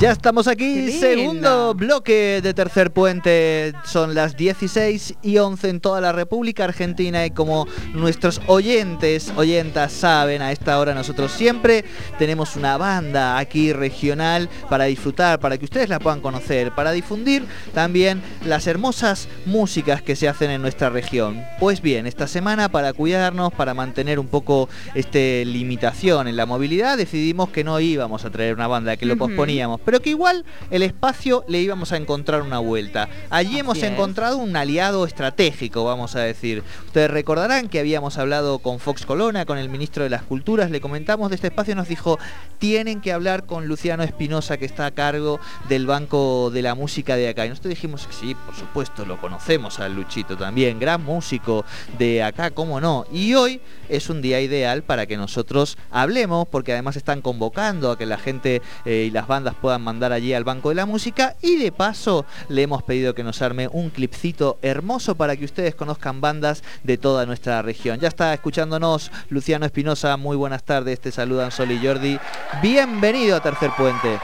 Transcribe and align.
Ya 0.00 0.10
estamos 0.10 0.48
aquí, 0.48 0.90
segundo 0.90 1.72
bloque 1.72 2.40
de 2.42 2.52
Tercer 2.52 2.92
Puente. 2.92 3.72
Son 3.84 4.12
las 4.12 4.36
16 4.36 5.14
y 5.22 5.38
11 5.38 5.68
en 5.68 5.80
toda 5.80 6.00
la 6.00 6.10
República 6.10 6.64
Argentina 6.64 7.24
y 7.24 7.30
como 7.30 7.68
nuestros 7.92 8.40
oyentes, 8.48 9.32
oyentas 9.36 9.92
saben, 9.92 10.42
a 10.42 10.50
esta 10.50 10.80
hora 10.80 10.94
nosotros 10.94 11.30
siempre 11.30 11.84
tenemos 12.18 12.56
una 12.56 12.76
banda 12.76 13.38
aquí 13.38 13.72
regional 13.72 14.50
para 14.68 14.84
disfrutar, 14.86 15.38
para 15.38 15.58
que 15.58 15.64
ustedes 15.64 15.88
la 15.88 16.00
puedan 16.00 16.20
conocer, 16.20 16.72
para 16.72 16.90
difundir 16.90 17.46
también 17.72 18.20
las 18.44 18.66
hermosas 18.66 19.28
músicas 19.46 20.02
que 20.02 20.16
se 20.16 20.28
hacen 20.28 20.50
en 20.50 20.60
nuestra 20.60 20.90
región. 20.90 21.44
Pues 21.60 21.80
bien, 21.80 22.08
esta 22.08 22.26
semana 22.26 22.68
para 22.68 22.92
cuidarnos, 22.92 23.52
para 23.52 23.74
mantener 23.74 24.18
un 24.18 24.26
poco 24.26 24.68
este 24.96 25.44
limitación 25.44 26.26
en 26.26 26.36
la 26.36 26.46
movilidad, 26.46 26.98
decidimos 26.98 27.50
que 27.50 27.62
no 27.62 27.78
íbamos 27.78 28.24
a 28.24 28.30
traer 28.30 28.54
una 28.54 28.66
banda, 28.66 28.93
que 28.96 29.06
lo 29.06 29.16
posponíamos 29.16 29.64
pero 29.84 30.00
que 30.00 30.10
igual 30.10 30.44
el 30.70 30.82
espacio 30.82 31.44
le 31.48 31.60
íbamos 31.60 31.92
a 31.92 31.96
encontrar 31.96 32.42
una 32.42 32.58
vuelta. 32.58 33.08
Allí 33.30 33.58
hemos 33.58 33.82
encontrado 33.82 34.38
un 34.38 34.56
aliado 34.56 35.06
estratégico, 35.06 35.84
vamos 35.84 36.16
a 36.16 36.20
decir. 36.20 36.62
Ustedes 36.86 37.10
recordarán 37.10 37.68
que 37.68 37.78
habíamos 37.78 38.18
hablado 38.18 38.58
con 38.58 38.78
Fox 38.78 39.06
Colona, 39.06 39.46
con 39.46 39.58
el 39.58 39.68
ministro 39.68 40.04
de 40.04 40.10
las 40.10 40.22
Culturas, 40.22 40.70
le 40.70 40.80
comentamos 40.80 41.30
de 41.30 41.36
este 41.36 41.48
espacio, 41.48 41.74
nos 41.74 41.88
dijo, 41.88 42.18
tienen 42.58 43.00
que 43.00 43.12
hablar 43.12 43.46
con 43.46 43.66
Luciano 43.66 44.02
Espinosa, 44.02 44.56
que 44.56 44.64
está 44.64 44.86
a 44.86 44.90
cargo 44.90 45.40
del 45.68 45.86
Banco 45.86 46.50
de 46.50 46.62
la 46.62 46.74
Música 46.74 47.16
de 47.16 47.28
acá. 47.28 47.46
Y 47.46 47.50
nosotros 47.50 47.70
dijimos, 47.70 48.08
sí, 48.10 48.34
por 48.34 48.54
supuesto, 48.54 49.04
lo 49.04 49.20
conocemos 49.20 49.80
al 49.80 49.94
Luchito 49.94 50.36
también, 50.36 50.78
gran 50.78 51.04
músico 51.04 51.64
de 51.98 52.22
acá, 52.22 52.50
cómo 52.50 52.80
no. 52.80 53.06
Y 53.12 53.34
hoy 53.34 53.60
es 53.88 54.08
un 54.08 54.22
día 54.22 54.40
ideal 54.40 54.82
para 54.82 55.06
que 55.06 55.16
nosotros 55.16 55.78
hablemos, 55.90 56.48
porque 56.48 56.72
además 56.72 56.96
están 56.96 57.20
convocando 57.20 57.90
a 57.90 57.98
que 57.98 58.06
la 58.06 58.18
gente 58.18 58.62
eh, 58.84 59.06
y 59.08 59.10
las 59.10 59.26
bandas 59.26 59.54
puedan 59.54 59.82
mandar 59.82 60.12
allí 60.12 60.34
al 60.34 60.44
Banco 60.44 60.68
de 60.68 60.74
la 60.74 60.86
Música 60.86 61.36
y 61.40 61.56
de 61.56 61.72
paso 61.72 62.24
le 62.48 62.62
hemos 62.62 62.82
pedido 62.82 63.14
que 63.14 63.22
nos 63.22 63.42
arme 63.42 63.68
un 63.68 63.90
clipcito 63.90 64.58
hermoso 64.62 65.14
para 65.14 65.36
que 65.36 65.44
ustedes 65.44 65.74
conozcan 65.74 66.20
bandas 66.20 66.62
de 66.82 66.98
toda 66.98 67.26
nuestra 67.26 67.62
región. 67.62 68.00
Ya 68.00 68.08
está 68.08 68.32
escuchándonos 68.34 69.10
Luciano 69.28 69.66
Espinosa, 69.66 70.16
muy 70.16 70.36
buenas 70.36 70.64
tardes, 70.64 71.00
te 71.00 71.12
saludan 71.12 71.50
Sol 71.50 71.70
y 71.70 71.84
Jordi. 71.84 72.18
Bienvenido 72.62 73.36
a 73.36 73.40
Tercer 73.40 73.70
Puente. 73.76 74.18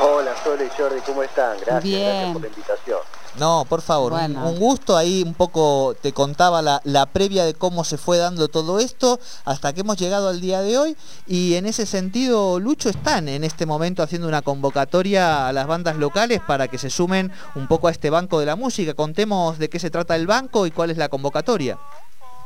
Hola 0.00 0.32
Sol 0.42 0.58
y 0.60 0.68
Jordi, 0.76 1.00
¿cómo 1.06 1.22
están? 1.22 1.56
Gracias, 1.64 2.00
gracias 2.00 2.32
por 2.32 2.42
la 2.42 2.48
invitación. 2.48 3.15
No, 3.38 3.66
por 3.68 3.82
favor, 3.82 4.14
un, 4.14 4.58
gusto. 4.58 4.96
Ahí 4.96 5.22
un 5.22 5.34
poco 5.34 5.94
te 6.00 6.12
contaba 6.12 6.62
la, 6.62 6.80
la, 6.84 7.06
previa 7.06 7.44
de 7.44 7.52
cómo 7.52 7.84
se 7.84 7.98
fue 7.98 8.16
dando 8.16 8.48
todo 8.48 8.78
esto 8.78 9.18
hasta 9.44 9.74
que 9.74 9.80
hemos 9.80 9.98
llegado 9.98 10.28
al 10.28 10.40
día 10.40 10.62
de 10.62 10.78
hoy. 10.78 10.96
Y 11.26 11.54
en 11.54 11.66
ese 11.66 11.84
sentido, 11.84 12.58
Lucho, 12.58 12.88
están 12.88 13.28
en 13.28 13.44
este 13.44 13.66
momento 13.66 14.02
haciendo 14.02 14.26
una 14.26 14.40
convocatoria 14.40 15.48
a 15.48 15.52
las 15.52 15.66
bandas 15.66 15.96
locales 15.96 16.40
para 16.46 16.68
que 16.68 16.78
se 16.78 16.88
sumen 16.88 17.30
un 17.54 17.68
poco 17.68 17.88
a 17.88 17.90
este 17.90 18.08
banco 18.08 18.40
de 18.40 18.46
la 18.46 18.56
música. 18.56 18.94
Contemos 18.94 19.58
de 19.58 19.68
qué 19.68 19.78
se 19.78 19.90
trata 19.90 20.16
el 20.16 20.26
banco 20.26 20.66
y 20.66 20.70
cuál 20.70 20.90
es 20.90 20.96
la 20.96 21.10
convocatoria. 21.10 21.78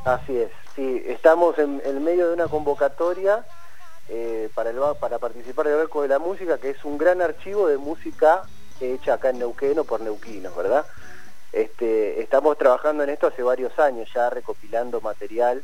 Así 0.05 0.37
es, 0.37 0.51
sí, 0.75 1.03
estamos 1.07 1.59
en, 1.59 1.83
el 1.85 2.01
medio 2.01 2.29
de 2.29 2.35
una 2.35 2.49
convocatoria 2.49 3.45
eh, 4.09 4.49
para, 4.55 4.71
el, 4.71 4.79
para 4.99 5.19
participar 5.19 5.67
del 5.67 5.77
Banco 5.77 6.03
de 6.03 6.09
la 6.09 6.19
Música, 6.19 6.57
que 6.59 6.71
es 6.71 6.85
un 6.85 6.97
gran 6.97 7.21
archivo 7.21 7.69
de 7.69 7.77
música 7.77 8.43
hecha 8.81 9.15
acá 9.15 9.31
en 9.31 9.39
Neuquén 9.39 9.79
o 9.79 9.85
por 9.85 10.01
neuquinos, 10.01 10.55
¿verdad? 10.57 10.87
Este, 11.53 12.21
estamos 12.23 12.57
trabajando 12.59 13.03
en 13.03 13.11
esto 13.11 13.27
hace 13.27 13.43
varios 13.43 13.77
años 13.79 14.09
ya 14.15 14.31
recopilando 14.31 15.01
material 15.01 15.63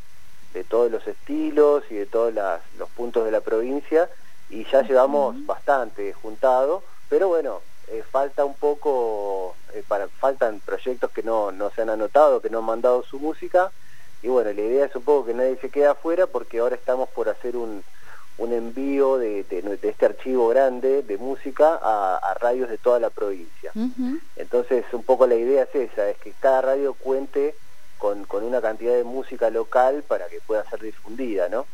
de 0.53 0.64
todos 0.64 0.91
los 0.91 1.06
estilos 1.06 1.84
y 1.91 1.94
de 1.94 2.06
todos 2.06 2.34
los 2.78 2.89
puntos 2.91 3.25
de 3.25 3.31
la 3.31 3.41
provincia 3.41 4.09
y 4.48 4.64
ya 4.64 4.82
llevamos 4.82 5.44
bastante 5.47 6.12
juntado, 6.12 6.82
pero 7.09 7.28
bueno, 7.28 7.60
eh, 7.88 8.03
falta 8.10 8.44
un 8.44 8.54
poco, 8.54 9.54
eh, 9.75 9.84
para, 9.87 10.09
faltan 10.09 10.60
proyectos 10.60 11.10
que 11.10 11.22
no, 11.22 11.53
no 11.53 11.71
se 11.71 11.83
han 11.83 11.91
anotado, 11.91 12.41
que 12.41 12.50
no 12.50 12.59
han 12.59 12.65
mandado 12.65 13.03
su 13.03 13.19
música 13.19 13.71
y 14.22 14.28
bueno, 14.28 14.53
la 14.53 14.60
idea 14.60 14.87
es 14.87 14.97
un 14.97 15.03
poco 15.03 15.27
que 15.27 15.34
nadie 15.34 15.56
se 15.60 15.71
quede 15.71 15.87
afuera 15.87 16.27
porque 16.27 16.59
ahora 16.59 16.75
estamos 16.75 17.09
por 17.10 17.28
hacer 17.28 17.56
un, 17.56 17.84
un 18.38 18.52
envío 18.52 19.19
de, 19.19 19.44
este 19.82 20.06
archivo 20.06 20.48
grande 20.48 21.02
de 21.02 21.16
música 21.16 21.78
a, 21.82 22.34
radios 22.41 22.69
de 22.69 22.78
toda 22.78 23.00
la 23.00 23.10
provincia. 23.10 23.72
Entonces, 24.36 24.84
un 24.92 25.02
poco 25.02 25.26
la 25.26 25.36
idea 25.36 25.62
es 25.64 25.91
esa, 25.91 26.10
es 26.10 26.19
que 26.19 26.32
cada 26.38 26.60
radio 26.60 26.94
cuente 26.94 27.54
con, 27.98 28.24
con 28.24 28.44
una 28.44 28.60
cantidad 28.60 28.94
de 28.94 29.04
música 29.04 29.48
local 29.50 30.04
para 30.06 30.28
que 30.28 30.41
pueda 30.41 30.69
ser 30.69 30.80
difundida, 30.80 31.48
¿no? 31.48 31.66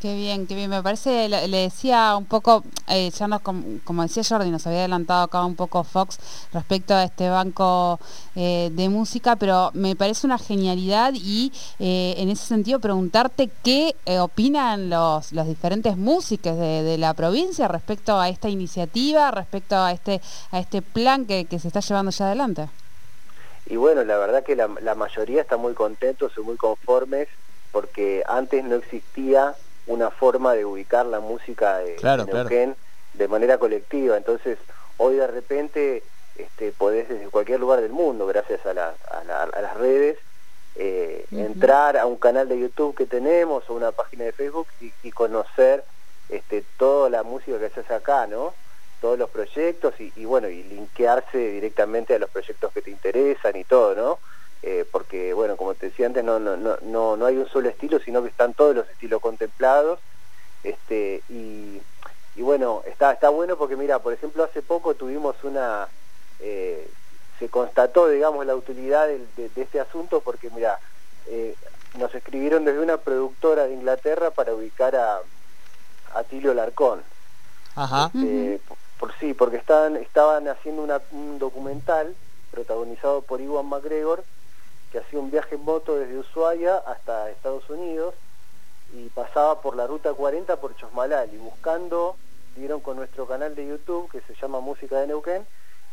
Qué 0.00 0.14
bien, 0.14 0.46
qué 0.46 0.54
bien. 0.54 0.70
Me 0.70 0.80
parece, 0.80 1.28
le, 1.28 1.48
decía 1.48 2.14
un 2.16 2.24
poco, 2.24 2.62
eh, 2.86 3.10
ya 3.10 3.26
nos, 3.26 3.40
como, 3.40 4.02
decía 4.02 4.22
Jordi, 4.22 4.48
nos 4.48 4.64
había 4.64 4.78
adelantado 4.78 5.24
acá 5.24 5.44
un 5.44 5.56
poco 5.56 5.82
Fox 5.82 6.20
respecto 6.52 6.94
a 6.94 7.02
este 7.02 7.28
banco 7.28 7.98
eh, 8.36 8.70
de 8.70 8.88
música, 8.90 9.34
pero 9.34 9.72
me 9.74 9.96
parece 9.96 10.28
una 10.28 10.38
genialidad 10.38 11.14
y 11.16 11.52
eh, 11.80 12.14
en 12.16 12.28
ese 12.28 12.46
sentido 12.46 12.78
preguntarte 12.78 13.50
qué 13.64 13.96
opinan 14.20 14.88
los, 14.88 15.32
los 15.32 15.48
diferentes 15.48 15.96
músicos 15.96 16.56
de, 16.56 16.96
la 16.96 17.12
provincia 17.14 17.66
respecto 17.66 18.20
a 18.20 18.28
esta 18.28 18.48
iniciativa, 18.48 19.32
respecto 19.32 19.74
a 19.74 19.90
este, 19.90 20.20
a 20.52 20.60
este 20.60 20.80
plan 20.80 21.26
que, 21.26 21.44
se 21.58 21.66
está 21.66 21.80
llevando 21.80 22.12
ya 22.12 22.26
adelante. 22.26 22.68
Y 23.66 23.74
bueno, 23.74 24.04
la 24.04 24.16
verdad 24.16 24.44
que 24.44 24.54
la, 24.54 24.68
la 24.80 24.94
mayoría 24.94 25.40
está 25.40 25.56
muy 25.56 25.74
contentos 25.74 26.32
y 26.36 26.40
muy 26.40 26.56
conformes 26.56 27.26
porque 27.72 28.22
antes 28.28 28.62
no 28.64 28.76
existía 28.76 29.56
una 29.88 30.10
forma 30.10 30.54
de 30.54 30.64
ubicar 30.64 31.06
la 31.06 31.20
música 31.20 31.78
de, 31.78 31.96
Neuquén 32.02 32.76
de 33.14 33.28
manera 33.28 33.58
colectiva. 33.58 34.16
Entonces, 34.16 34.58
hoy 34.98 35.16
de 35.16 35.26
repente 35.26 36.02
este, 36.36 36.72
podés 36.72 37.08
desde 37.08 37.28
cualquier 37.28 37.58
lugar 37.58 37.80
del 37.80 37.90
mundo, 37.90 38.26
gracias 38.26 38.64
a, 38.64 38.74
las 38.74 39.76
redes, 39.76 40.18
eh, 40.76 41.24
entrar 41.32 41.96
a 41.96 42.06
un 42.06 42.16
canal 42.16 42.48
de 42.48 42.60
YouTube 42.60 42.94
que 42.94 43.06
tenemos 43.06 43.68
o 43.68 43.74
una 43.74 43.90
página 43.90 44.24
de 44.24 44.32
Facebook 44.32 44.68
y, 44.80 45.10
conocer 45.10 45.82
este, 46.28 46.62
toda 46.76 47.10
la 47.10 47.22
música 47.22 47.58
que 47.58 47.70
se 47.70 47.80
hace 47.80 47.94
acá, 47.94 48.26
¿no? 48.26 48.54
Todos 49.00 49.18
los 49.18 49.30
proyectos 49.30 49.94
y, 50.00 50.12
y, 50.14 50.24
bueno, 50.26 50.48
y 50.48 50.62
linkearse 50.64 51.38
directamente 51.38 52.14
a 52.14 52.18
los 52.18 52.30
proyectos 52.30 52.72
que 52.72 52.82
te 52.82 52.90
interesan 52.90 53.56
y 53.56 53.64
todo, 53.64 53.94
¿no? 53.94 54.18
Eh, 54.62 54.84
porque 54.90 55.32
bueno, 55.34 55.56
como 55.56 55.74
te 55.74 55.86
decía 55.86 56.06
antes, 56.06 56.24
no, 56.24 56.38
no, 56.40 56.56
no, 56.56 57.16
no 57.16 57.26
hay 57.26 57.36
un 57.36 57.48
solo 57.48 57.68
estilo, 57.68 58.00
sino 58.00 58.22
que 58.22 58.28
están 58.28 58.54
todos 58.54 58.74
los 58.74 58.88
estilos 58.88 59.20
contemplados. 59.20 60.00
Este, 60.64 61.22
y, 61.28 61.80
bueno, 62.36 62.82
está, 62.86 63.12
está 63.12 63.28
bueno 63.28 63.56
porque 63.56 63.76
mira, 63.76 63.98
por 63.98 64.12
ejemplo, 64.12 64.44
hace 64.44 64.62
poco 64.62 64.94
tuvimos 64.94 65.36
una, 65.42 65.88
eh, 66.40 66.88
se 67.38 67.48
constató, 67.48 68.08
digamos, 68.08 68.46
la 68.46 68.54
utilidad 68.54 69.06
de, 69.06 69.50
este 69.56 69.80
asunto 69.80 70.20
porque 70.20 70.50
mira, 70.50 70.78
eh, 71.26 71.54
nos 71.98 72.14
escribieron 72.14 72.64
desde 72.64 72.80
una 72.80 72.96
productora 72.96 73.66
de 73.66 73.74
Inglaterra 73.74 74.30
para 74.30 74.54
ubicar 74.54 74.96
a, 74.96 75.20
a 76.14 76.22
Tilio 76.24 76.54
Larcón. 76.54 77.02
Ajá. 77.74 78.10
Este, 78.14 78.60
por, 78.98 79.12
sí, 79.18 79.34
porque 79.34 79.56
estaban, 79.56 79.96
estaban 79.96 80.48
haciendo 80.48 80.86
un 81.12 81.38
documental 81.38 82.14
protagonizado 82.50 83.22
por 83.22 83.40
Iwan 83.40 83.66
McGregor 83.66 84.24
que 84.90 84.98
hacía 84.98 85.18
un 85.18 85.30
viaje 85.30 85.56
en 85.56 85.64
moto 85.64 85.96
desde 85.96 86.18
Ushuaia 86.18 86.76
hasta 86.78 87.30
Estados 87.30 87.68
Unidos 87.68 88.14
y 88.92 89.08
pasaba 89.10 89.60
por 89.60 89.76
la 89.76 89.86
ruta 89.86 90.14
40 90.14 90.56
por 90.60 90.74
Chosmalal 90.76 91.32
y 91.32 91.36
buscando, 91.36 92.16
dieron 92.56 92.80
con 92.80 92.96
nuestro 92.96 93.26
canal 93.26 93.54
de 93.54 93.66
YouTube 93.66 94.10
que 94.10 94.20
se 94.22 94.34
llama 94.40 94.60
Música 94.60 95.00
de 95.00 95.08
Neuquén 95.08 95.46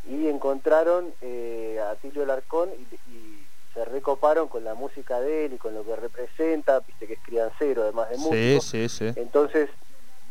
y 0.07 0.27
encontraron 0.27 1.13
eh, 1.21 1.81
a 1.83 1.95
Tilio 1.95 2.25
Larcón 2.25 2.69
y, 2.71 3.35
se 3.73 3.83
recoparon 3.83 4.47
con 4.47 4.63
la 4.63 4.73
música 4.73 5.19
de 5.19 5.47
él 5.47 5.53
y 5.55 5.57
con 5.57 5.75
lo 5.75 5.83
que 5.83 5.97
representa, 5.97 6.79
viste 6.79 7.07
que 7.07 7.15
es 7.15 7.19
criancero 7.19 7.83
además 7.83 8.09
de 8.09 8.15
músico. 8.15 8.61
Sí, 8.61 8.87
sí, 8.87 8.87
sí. 8.87 9.19
Entonces 9.19 9.69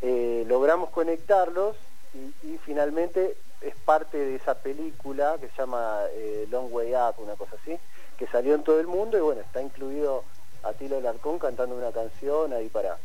eh, 0.01 0.47
logramos 0.49 0.89
conectarlos 0.89 1.77
y, 2.15 2.49
y, 2.49 2.59
finalmente 2.65 3.37
es 3.61 3.75
parte 3.85 4.17
de 4.17 4.37
esa 4.37 4.55
película 4.55 5.37
que 5.39 5.49
se 5.49 5.59
llama 5.59 6.01
eh, 6.13 6.47
Long 6.51 6.73
Way 6.73 6.95
Up, 6.95 7.17
una 7.19 7.35
cosa 7.35 7.57
así, 7.61 7.79
que 8.19 8.27
salió 8.27 8.55
en 8.55 8.63
todo 8.63 8.81
el 8.81 8.87
mundo 8.87 9.17
y 9.17 9.21
bueno, 9.21 9.41
está 9.41 9.61
incluido 9.63 10.25
Atilo 10.63 11.01
Larcón 11.01 11.39
cantando 11.39 11.77
una 11.77 11.93
canción 11.93 12.53
ahí 12.53 12.69
para, 12.69 12.99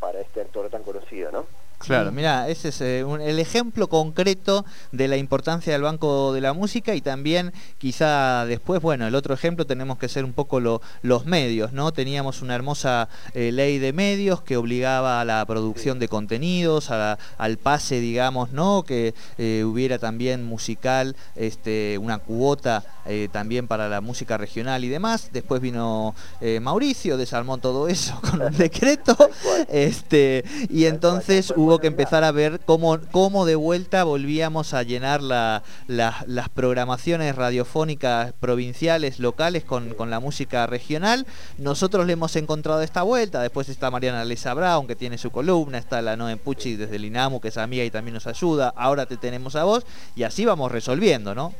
para 0.00 0.20
este 0.20 0.40
actor 0.40 0.68
tan 0.70 0.82
conocido, 0.82 1.30
¿no? 1.32 1.46
Claro, 1.78 2.10
mira, 2.10 2.48
ese 2.48 2.70
es 2.70 2.80
eh, 2.80 3.00
el 3.00 3.38
ejemplo 3.38 3.88
concreto 3.88 4.64
de 4.92 5.08
la 5.08 5.18
importancia 5.18 5.74
del 5.74 5.82
Banco 5.82 6.32
de 6.32 6.40
la 6.40 6.54
Música 6.54 6.94
y 6.94 7.02
también 7.02 7.52
quizá 7.76 8.46
después, 8.46 8.80
bueno, 8.80 9.06
el 9.06 9.14
otro 9.14 9.34
ejemplo 9.34 9.66
tenemos 9.66 9.98
que 9.98 10.08
ser 10.08 10.24
un 10.24 10.32
poco 10.32 10.58
los 10.58 11.26
medios, 11.26 11.72
¿no? 11.72 11.92
Teníamos 11.92 12.40
una 12.40 12.54
hermosa 12.54 13.08
eh, 13.34 13.52
ley 13.52 13.78
de 13.78 13.92
medios 13.92 14.40
que 14.40 14.56
obligaba 14.56 15.20
a 15.20 15.24
la 15.26 15.44
producción 15.44 15.98
de 15.98 16.08
contenidos, 16.08 16.90
al 16.90 17.58
pase, 17.58 18.00
digamos, 18.00 18.52
¿no? 18.52 18.82
Que 18.82 19.14
eh, 19.36 19.62
hubiera 19.64 19.98
también 19.98 20.44
musical 20.44 21.14
este, 21.36 21.98
una 21.98 22.18
cuota 22.18 22.84
eh, 23.08 23.28
también 23.30 23.68
para 23.68 23.88
la 23.88 24.00
música 24.00 24.36
regional 24.36 24.84
y 24.84 24.88
demás. 24.88 25.30
Después 25.32 25.60
vino 25.60 26.14
eh, 26.40 26.60
Mauricio, 26.60 27.16
desarmó 27.16 27.58
todo 27.58 27.88
eso 27.88 28.20
con 28.30 28.42
un 28.42 28.56
decreto. 28.56 29.16
este, 29.68 30.44
y 30.68 30.86
entonces 30.86 31.52
hubo 31.56 31.78
que 31.78 31.86
empezar 31.86 32.24
a 32.24 32.32
ver 32.32 32.60
cómo, 32.64 32.98
cómo 33.10 33.46
de 33.46 33.54
vuelta 33.54 34.04
volvíamos 34.04 34.74
a 34.74 34.82
llenar 34.82 35.22
las 35.22 36.48
programaciones 36.54 37.34
radiofónicas 37.36 38.32
provinciales, 38.40 39.18
locales, 39.18 39.64
con, 39.64 39.94
con 39.94 40.10
la 40.10 40.20
música 40.20 40.66
regional. 40.66 41.26
Nosotros 41.58 42.06
le 42.06 42.14
hemos 42.14 42.36
encontrado 42.36 42.82
esta 42.82 43.02
vuelta, 43.02 43.40
después 43.40 43.68
está 43.68 43.90
Mariana 43.90 44.24
Lesa 44.24 44.54
Brown, 44.54 44.86
que 44.86 44.96
tiene 44.96 45.18
su 45.18 45.30
columna, 45.30 45.78
está 45.78 46.02
la 46.02 46.16
Noem 46.16 46.38
Pucci 46.38 46.76
desde 46.76 46.96
el 46.96 47.04
INAMU, 47.04 47.40
que 47.40 47.48
es 47.48 47.56
amiga 47.56 47.84
y 47.84 47.90
también 47.90 48.14
nos 48.14 48.26
ayuda, 48.26 48.72
ahora 48.76 49.06
te 49.06 49.16
tenemos 49.16 49.56
a 49.56 49.64
vos, 49.64 49.84
y 50.14 50.22
así 50.22 50.44
vamos 50.44 50.72
resolviendo, 50.72 51.34
¿no? 51.34 51.52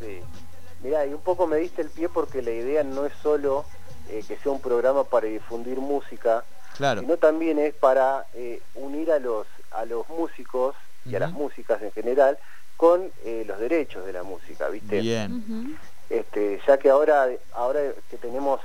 Sí. 0.00 0.43
Mirá, 0.84 1.06
y 1.06 1.14
un 1.14 1.22
poco 1.22 1.46
me 1.46 1.56
diste 1.56 1.80
el 1.80 1.88
pie 1.88 2.10
porque 2.10 2.42
la 2.42 2.50
idea 2.50 2.84
no 2.84 3.06
es 3.06 3.12
solo 3.22 3.64
eh, 4.10 4.22
que 4.28 4.36
sea 4.36 4.52
un 4.52 4.60
programa 4.60 5.04
para 5.04 5.26
difundir 5.26 5.78
música, 5.78 6.44
claro. 6.76 7.00
sino 7.00 7.16
también 7.16 7.58
es 7.58 7.72
para 7.72 8.26
eh, 8.34 8.60
unir 8.74 9.10
a 9.10 9.18
los, 9.18 9.46
a 9.70 9.86
los 9.86 10.06
músicos 10.10 10.76
y 11.06 11.16
a 11.16 11.20
las 11.20 11.32
músicas 11.32 11.80
en 11.80 11.90
general 11.92 12.38
con 12.76 13.10
eh, 13.24 13.44
los 13.46 13.58
derechos 13.58 14.04
de 14.04 14.12
la 14.12 14.24
música, 14.24 14.68
¿viste? 14.68 15.00
Bien. 15.00 15.78
este, 16.10 16.60
ya 16.66 16.76
que 16.76 16.90
ahora, 16.90 17.30
ahora 17.54 17.80
que 18.10 18.18
tenemos 18.18 18.60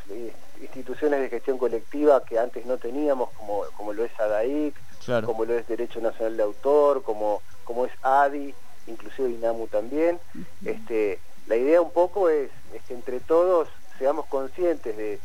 instituciones 0.59 1.21
de 1.21 1.29
gestión 1.29 1.57
colectiva 1.57 2.25
que 2.25 2.37
antes 2.37 2.65
no 2.65 2.77
teníamos, 2.77 3.29
como, 3.31 3.63
como 3.77 3.93
lo 3.93 4.03
es 4.03 4.11
ADAIC, 4.19 4.75
como 5.23 5.45
lo 5.45 5.57
es 5.57 5.65
Derecho 5.67 6.01
Nacional 6.01 6.35
de 6.35 6.43
Autor, 6.43 7.01
como, 7.01 7.43
como 7.63 7.85
es 7.85 7.93
ADI, 8.01 8.53
inclusive 8.87 9.29
INAMU 9.29 9.67
también. 9.67 10.19
este, 10.65 11.21
la 11.49 11.57
idea 11.57 11.81
un 11.81 11.91
poco 11.91 12.29
es, 12.29 12.51
que 12.87 12.93
entre 12.93 13.19
todos 13.19 13.67
seamos 13.97 14.27
conscientes 14.27 14.95
de, 14.95 15.19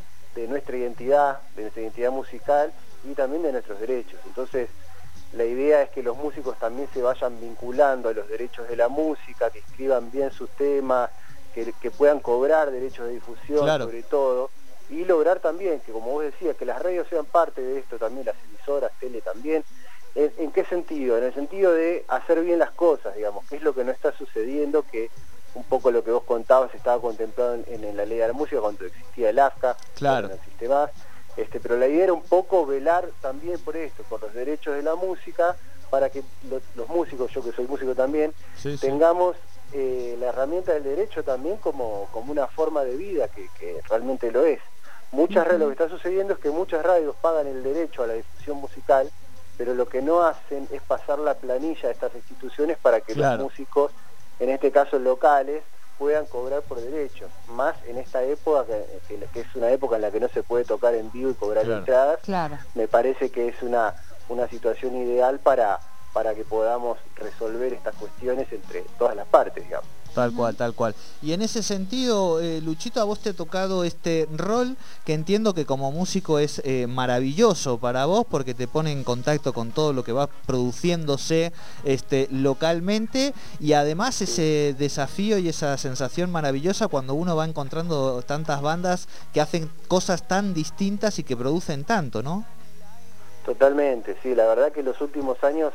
nuestra 0.49 0.77
identidad, 0.77 1.39
de 1.55 1.63
nuestra 1.63 1.83
identidad 1.83 2.11
musical 2.11 2.73
y 3.05 3.13
también 3.13 3.43
de 3.43 3.53
nuestros 3.53 3.79
derechos. 3.79 4.19
Entonces, 4.27 4.69
la 5.35 5.45
idea 5.45 5.83
es 5.83 5.91
que 5.91 6.03
los 6.03 6.17
músicos 6.17 6.59
también 6.59 6.89
se 6.95 7.03
vayan 7.03 7.39
vinculando 7.41 8.09
a 8.09 8.15
los 8.15 8.27
derechos 8.27 8.67
de 8.69 8.75
la 8.75 8.89
música, 8.89 9.51
que 9.51 9.59
escriban 9.59 10.11
bien 10.11 10.33
sus 10.33 10.49
temas, 10.51 11.11
que, 11.55 11.91
puedan 11.91 12.21
cobrar 12.21 12.71
derechos 12.71 13.07
de 13.07 13.13
difusión 13.13 13.67
sobre 13.79 14.03
todo, 14.03 14.51
y 14.89 15.05
lograr 15.05 15.41
también 15.41 15.81
que, 15.81 15.93
como 15.93 16.11
vos 16.11 16.25
decías, 16.25 16.57
que 16.57 16.65
las 16.65 16.83
radios 16.83 17.07
sean 17.09 17.27
parte 17.27 17.61
de 17.61 17.79
esto, 17.79 17.99
también 17.99 18.27
las 18.27 18.37
emisoras, 18.49 18.91
tele 18.99 19.21
también. 19.21 19.63
¿En, 20.15 20.53
qué 20.53 20.65
sentido? 20.65 21.19
En 21.19 21.25
el 21.25 21.35
sentido 21.35 21.73
de 21.73 22.05
hacer 22.09 22.41
bien 22.41 22.61
las 22.61 22.71
cosas, 22.71 23.15
digamos, 23.15 23.45
que 23.47 23.57
es 23.57 23.63
lo 23.63 23.75
que 23.75 23.85
no 23.85 23.93
está 23.93 24.13
sucediendo, 24.13 24.85
que 24.91 25.11
un 25.55 25.65
poco 25.65 25.91
lo 25.91 26.03
que 26.03 26.11
vos 26.11 26.25
contabas 26.25 26.75
estaba 26.75 27.01
contemplado 27.01 27.55
en, 27.67 27.97
la 27.97 28.05
ley 28.05 28.19
de 28.19 28.29
la 28.29 28.33
música 28.33 28.61
cuando 28.61 28.85
existía 28.85 29.31
el 29.31 29.39
AFCA, 29.39 29.77
claro. 29.95 30.29
no 30.29 30.35
existe 30.35 30.69
más. 30.69 30.91
Este, 31.37 31.59
pero 31.59 31.77
la 31.77 31.89
idea 31.89 32.05
era 32.05 32.13
un 32.13 32.23
poco 32.23 32.65
velar 32.65 33.09
también 33.21 33.59
por 33.61 33.77
esto, 33.77 34.03
por 34.05 34.23
los 34.23 34.33
derechos 34.35 34.75
de 34.77 34.83
la 34.83 34.95
música, 34.95 35.57
para 35.91 36.11
que 36.11 36.23
los 36.77 36.89
músicos, 36.89 37.31
yo 37.33 37.43
que 37.43 37.53
soy 37.53 37.67
músico 37.67 37.95
también, 37.95 38.33
tengamos 38.81 39.37
eh, 39.73 40.17
la 40.21 40.27
herramienta 40.27 40.73
del 40.73 40.85
derecho 40.85 41.23
también 41.25 41.57
como, 41.57 42.09
como 42.13 42.33
una 42.33 42.47
forma 42.47 42.85
de 42.85 42.97
vida, 42.97 43.29
que, 43.29 43.49
que 43.59 43.81
realmente 43.89 44.31
lo 44.31 44.45
es. 44.45 44.61
Muchas 45.15 45.47
lo 45.59 45.67
que 45.67 45.73
está 45.73 45.89
sucediendo 45.89 46.35
es 46.35 46.41
que 46.41 46.51
muchas 46.51 46.85
radios 46.85 47.15
pagan 47.21 47.47
el 47.47 47.63
derecho 47.63 48.03
a 48.03 48.09
la 48.09 48.15
difusión 48.15 48.57
musical, 48.59 49.09
pero 49.57 49.75
lo 49.75 49.87
que 49.87 50.03
no 50.03 50.23
hacen 50.23 50.69
es 50.73 50.83
pasar 50.83 51.21
la 51.21 51.35
planilla 51.35 51.89
de 51.89 51.93
estas 51.93 52.15
instituciones 52.17 52.77
para 52.79 53.01
que 53.01 53.15
los 53.15 53.39
músicos, 53.39 53.93
en 54.41 54.51
este 54.51 54.71
caso 54.71 54.99
locales, 54.99 55.63
puedan 55.99 56.27
cobrar 56.27 56.63
por 56.63 56.81
derechos. 56.81 57.31
Más 57.49 57.77
en 57.87 57.99
esta 57.99 58.23
época, 58.23 58.65
que, 58.67 59.41
es 59.41 59.55
una 59.55 59.71
época 59.71 59.97
en 59.97 60.03
la 60.03 60.11
que 60.11 60.21
no 60.21 60.29
se 60.29 60.43
puede 60.43 60.65
tocar 60.65 60.95
en 60.95 61.11
vivo 61.13 61.31
y 61.31 61.35
cobrar 61.35 61.69
entradas, 61.69 62.21
me 62.75 62.89
parece 62.89 63.31
que 63.31 63.49
es 63.49 63.63
una, 63.63 63.95
una 64.29 64.49
situación 64.49 64.97
ideal 64.97 65.39
para, 65.39 65.79
para 66.13 66.35
que 66.35 66.45
podamos 66.45 66.99
resolver 67.17 67.73
estas 67.73 67.95
cuestiones 67.95 68.53
entre 68.53 68.83
todas 68.99 69.17
las 69.17 69.27
partes, 69.27 69.65
digamos. 69.65 69.89
Tal 70.15 70.33
cual, 70.33 70.55
tal 70.55 70.75
cual. 70.75 70.95
Y 71.23 71.33
en 71.33 71.43
ese 71.43 71.63
sentido, 71.65 72.41
eh, 72.41 72.61
Luchito, 72.61 73.01
a 73.01 73.05
vos 73.05 73.19
te 73.19 73.31
ha 73.31 73.33
tocado 73.33 73.83
este 73.83 74.29
rol 74.33 74.77
que 75.05 75.13
entiendo 75.13 75.55
que 75.55 75.67
como 75.67 75.91
músico 75.91 76.39
es 76.39 76.63
eh, 76.65 76.87
maravilloso 76.87 77.79
para 77.79 78.07
vos 78.07 78.25
porque 78.31 78.55
te 78.55 78.69
pone 78.69 78.93
en 78.93 79.03
contacto 79.03 79.53
con 79.53 79.73
todo 79.73 79.93
lo 79.93 80.05
que 80.05 80.13
va 80.13 80.29
produciéndose 80.29 81.53
este, 81.83 82.29
localmente 82.31 83.35
y 83.59 83.73
además 83.73 84.23
ese 84.23 84.77
desafío 84.79 85.39
y 85.39 85.49
esa 85.49 85.77
sensación 85.79 86.31
maravillosa 86.31 86.87
cuando 86.87 87.15
uno 87.15 87.35
va 87.35 87.45
encontrando 87.45 88.23
tantas 88.23 88.63
bandas 88.63 89.09
que 89.33 89.41
hacen 89.41 89.69
cosas 89.89 90.29
tan 90.29 90.55
distintas 90.55 91.19
y 91.19 91.25
que 91.25 91.37
producen 91.37 91.83
tanto, 91.83 92.23
¿no? 92.23 92.45
Totalmente, 93.45 94.17
sí, 94.23 94.35
la 94.35 94.47
verdad 94.47 94.73
que 94.73 94.85
los 94.85 95.01
últimos 95.01 95.43
años 95.43 95.73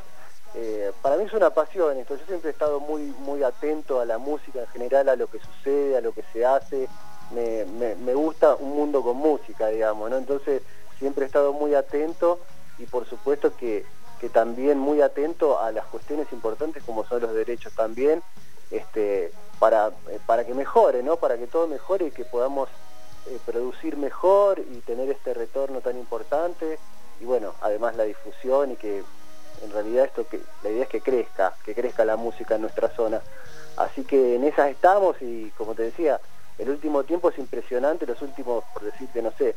eh, 0.55 0.91
para 1.01 1.17
mí 1.17 1.25
es 1.25 1.33
una 1.33 1.51
pasión 1.51 1.97
esto, 1.97 2.15
yo 2.15 2.25
siempre 2.25 2.49
he 2.49 2.53
estado 2.53 2.79
muy, 2.79 3.13
muy 3.19 3.43
atento 3.43 3.99
a 3.99 4.05
la 4.05 4.17
música 4.17 4.61
en 4.61 4.67
general, 4.67 5.09
a 5.09 5.15
lo 5.15 5.27
que 5.27 5.39
sucede, 5.39 5.97
a 5.97 6.01
lo 6.01 6.11
que 6.13 6.23
se 6.33 6.45
hace, 6.45 6.87
me, 7.31 8.13
gusta 8.13 8.55
un 8.55 8.75
mundo 8.75 9.03
con 9.03 9.17
música, 9.17 9.67
digamos, 9.67 10.09
¿no? 10.09 10.17
Entonces 10.17 10.63
siempre 10.97 11.23
he 11.23 11.27
estado 11.27 11.53
muy 11.53 11.75
atento 11.75 12.39
y 12.79 12.85
por 12.85 13.07
supuesto 13.07 13.55
que, 13.55 13.85
también 14.33 14.77
muy 14.77 15.01
atento 15.01 15.61
a 15.61 15.71
las 15.71 15.85
cuestiones 15.85 16.27
importantes 16.33 16.83
como 16.83 17.05
son 17.05 17.21
los 17.21 17.33
derechos 17.33 17.71
también, 17.73 18.21
este, 18.69 19.31
para, 19.59 19.91
eh, 20.09 20.19
para 20.25 20.45
que 20.45 20.53
mejore, 20.53 21.03
¿no? 21.03 21.15
Para 21.15 21.37
que 21.37 21.47
todo 21.47 21.67
mejore 21.67 22.07
y 22.07 22.11
que 22.11 22.25
podamos 22.25 22.67
eh, 23.27 23.39
producir 23.45 23.95
mejor 23.95 24.59
y 24.59 24.79
tener 24.81 25.09
este 25.09 25.33
retorno 25.33 25.79
tan 25.79 25.97
importante 25.97 26.79
y 27.21 27.25
bueno, 27.25 27.53
además 27.61 27.95
la 27.95 28.03
difusión 28.03 28.71
y 28.71 28.75
que 28.75 29.03
en 29.63 29.71
realidad 29.71 30.05
esto 30.05 30.27
que 30.27 30.39
la 30.63 30.69
idea 30.69 30.83
es 30.83 30.89
que 30.89 31.01
crezca, 31.01 31.53
que 31.63 31.75
crezca 31.75 32.05
la 32.05 32.15
música 32.15 32.55
en 32.55 32.61
nuestra 32.61 32.89
zona. 32.89 33.21
Así 33.77 34.03
que 34.03 34.35
en 34.35 34.43
esas 34.43 34.69
estamos 34.69 35.15
y 35.21 35.51
como 35.57 35.75
te 35.75 35.83
decía, 35.83 36.19
el 36.57 36.69
último 36.69 37.03
tiempo 37.03 37.29
es 37.29 37.37
impresionante, 37.39 38.05
los 38.05 38.21
últimos, 38.21 38.63
por 38.73 38.83
decirte, 38.83 39.21
no 39.21 39.31
sé, 39.31 39.55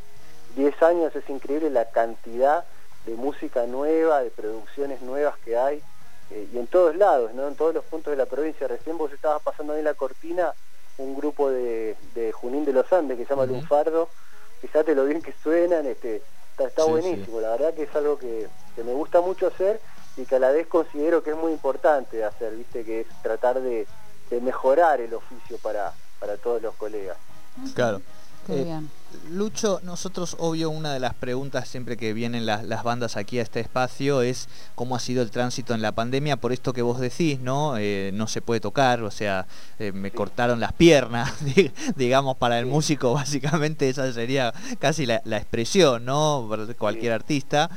10 0.57 0.83
años 0.83 1.17
es 1.17 1.29
increíble 1.29 1.71
la 1.71 1.91
cantidad 1.91 2.65
de 3.07 3.15
música 3.15 3.67
nueva, 3.67 4.23
de 4.23 4.31
producciones 4.31 5.03
nuevas 5.03 5.37
que 5.45 5.57
hay, 5.57 5.83
eh, 6.31 6.49
y 6.53 6.59
en 6.59 6.69
todos 6.69 6.95
lados, 6.95 7.35
¿no? 7.35 7.49
en 7.49 7.57
todos 7.57 7.75
los 7.75 7.85
puntos 7.85 8.13
de 8.13 8.17
la 8.17 8.27
provincia. 8.27 8.69
Recién 8.69 8.97
vos 8.97 9.13
estabas 9.13 9.43
pasando 9.43 9.73
ahí 9.73 9.83
la 9.83 9.95
cortina 9.95 10.53
un 10.99 11.17
grupo 11.17 11.51
de, 11.51 11.97
Junín 12.33 12.65
de 12.65 12.73
los 12.73 12.93
Andes 12.93 13.17
que 13.17 13.25
se 13.25 13.31
llama 13.31 13.47
Lunfardo, 13.47 14.09
fíjate 14.61 14.95
lo 14.95 15.07
bien 15.07 15.23
que 15.23 15.35
suenan, 15.43 15.87
este, 15.87 16.23
está, 16.59 16.85
buenísimo, 16.85 17.41
la 17.41 17.51
verdad 17.51 17.75
que 17.75 17.85
es 17.85 17.97
algo 17.97 18.19
que, 18.19 18.47
que 18.77 18.85
me 18.85 18.93
gusta 18.93 19.21
mucho 19.21 19.49
hacer 19.49 19.81
y 20.17 20.25
que 20.25 20.37
a 20.37 20.39
la 20.39 20.51
vez 20.51 20.67
considero 20.67 21.23
que 21.23 21.31
es 21.31 21.37
muy 21.37 21.53
importante 21.53 22.25
hacer, 22.25 22.55
viste, 22.57 22.85
que 22.85 23.01
es 23.01 23.07
tratar 23.23 23.61
de, 23.61 23.87
mejorar 24.41 24.99
el 25.03 25.13
oficio 25.13 25.59
para, 25.59 25.93
para 26.19 26.39
todos 26.39 26.63
los 26.63 26.75
colegas. 26.77 27.19
Claro. 27.75 28.01
Eh, 28.49 28.81
Lucho, 29.31 29.81
nosotros 29.85 30.37
obvio 30.39 30.71
una 30.71 30.93
de 30.93 30.99
las 30.99 31.15
preguntas 31.15 31.69
siempre 31.69 31.97
que 31.97 32.13
vienen 32.13 32.45
las, 32.45 32.83
bandas 32.83 33.17
aquí 33.17 33.39
a 33.39 33.43
este 33.43 33.61
espacio 33.61 34.23
es 34.23 34.49
cómo 34.75 34.97
ha 34.97 35.01
sido 35.01 35.23
el 35.23 35.31
tránsito 35.31 35.75
en 35.75 35.83
la 35.83 35.93
pandemia, 35.93 36.39
por 36.39 36.53
esto 36.53 36.73
que 36.73 36.83
vos 36.83 36.99
decís, 36.99 37.39
¿no? 37.41 37.77
Eh, 37.79 38.11
no 38.15 38.27
se 38.27 38.41
puede 38.41 38.61
tocar, 38.61 39.03
o 39.03 39.11
sea, 39.11 39.47
eh, 39.79 39.93
me 39.93 40.11
cortaron 40.11 40.61
las 40.61 40.73
piernas, 40.73 41.33
digamos, 41.97 42.37
para 42.37 42.59
el 42.59 42.67
músico 42.67 43.13
básicamente 43.15 43.89
esa 43.89 44.11
sería 44.13 44.53
casi 44.79 45.07
la, 45.07 45.21
la 45.25 45.37
expresión, 45.37 46.05
¿no? 46.05 46.49
Cualquier 46.79 47.13
artista 47.13 47.71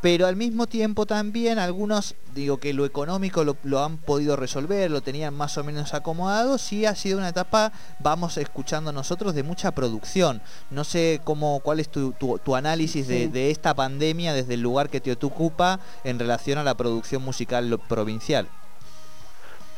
pero 0.00 0.26
al 0.26 0.36
mismo 0.36 0.66
tiempo 0.66 1.06
también 1.06 1.58
algunos, 1.58 2.14
digo 2.34 2.58
que 2.58 2.72
lo 2.72 2.84
económico 2.84 3.44
lo, 3.44 3.84
han 3.84 3.98
podido 3.98 4.36
resolver, 4.36 4.90
lo 4.90 5.00
tenían 5.00 5.34
más 5.34 5.58
o 5.58 5.64
menos 5.64 5.94
acomodado, 5.94 6.58
sí 6.58 6.86
ha 6.86 6.94
sido 6.94 7.18
una 7.18 7.30
etapa, 7.30 7.72
vamos 7.98 8.36
escuchando 8.36 8.92
nosotros, 8.92 9.34
de 9.34 9.42
mucha 9.42 9.72
producción. 9.72 10.40
No 10.70 10.84
sé 10.84 11.20
cómo, 11.24 11.60
cuál 11.60 11.80
es 11.80 11.88
tu, 11.88 12.12
tu, 12.12 12.56
análisis 12.56 13.08
de, 13.08 13.50
esta 13.50 13.74
pandemia 13.74 14.32
desde 14.32 14.54
el 14.54 14.60
lugar 14.60 14.88
que 14.88 15.00
te 15.00 15.12
ocupa 15.24 15.80
en 16.04 16.18
relación 16.18 16.58
a 16.58 16.64
la 16.64 16.76
producción 16.76 17.22
musical 17.22 17.80
provincial. 17.88 18.48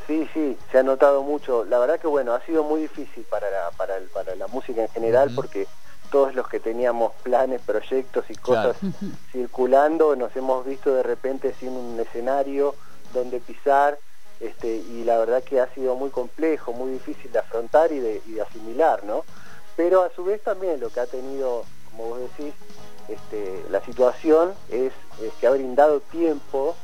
Sí, 0.07 0.29
sí, 0.35 0.59
se 0.73 0.79
ha 0.79 0.83
notado 0.83 1.23
mucho. 1.23 1.65
La 1.65 1.79
verdad 1.79 2.01
que 2.01 2.09
bueno, 2.09 2.35
ha 2.35 2.45
sido 2.45 2.65
muy 2.65 2.83
difícil 2.83 3.25
para 3.31 3.49
la, 3.49 3.71
para, 3.77 3.95
para 4.13 4.35
la 4.35 4.49
música 4.49 4.83
en 4.83 4.89
general 4.89 5.31
porque 5.35 5.67
todos 6.11 6.35
los 6.35 6.49
que 6.49 6.61
teníamos 6.61 7.13
planes, 7.23 7.61
proyectos 7.63 8.25
y 8.29 8.35
cosas 8.35 8.77
circulando, 9.33 10.17
nos 10.17 10.35
hemos 10.37 10.65
visto 10.67 10.95
de 10.95 11.03
repente 11.03 11.55
sin 11.59 11.71
un 11.71 11.99
escenario 12.01 12.75
donde 13.15 13.41
pisar, 13.41 13.99
este, 14.41 14.77
y 14.77 15.05
la 15.05 15.19
verdad 15.19 15.43
que 15.43 15.61
ha 15.61 15.73
sido 15.75 15.95
muy 15.97 16.11
complejo, 16.11 16.73
muy 16.73 16.93
difícil 16.93 17.31
de 17.33 17.39
afrontar 17.39 17.93
y 17.93 17.99
de, 18.01 18.43
asimilar, 18.43 19.05
¿no? 19.05 19.25
Pero 19.77 20.03
a 20.03 20.11
su 20.11 20.25
vez 20.25 20.43
también 20.43 20.81
lo 20.81 20.91
que 20.91 21.01
ha 21.01 21.07
tenido, 21.07 21.65
como 21.91 22.11
vos 22.11 22.21
decís, 22.21 22.55
este, 23.09 23.65
la 23.71 23.81
situación 23.85 24.55
es, 24.71 24.93
que 25.41 25.47
ha 25.47 25.51
brindado 25.51 26.01
tiempo 26.01 26.77